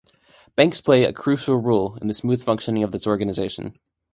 Banks 0.55 0.81
play 0.81 1.03
a 1.03 1.13
crucial 1.13 1.57
role 1.57 1.93
in 2.01 2.07
the 2.07 2.15
smooth 2.15 2.41
functioning 2.43 2.81
of 2.81 2.91
this 2.91 3.05
organization. 3.05 3.77